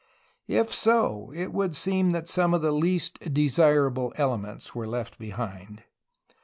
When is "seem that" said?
1.75-2.27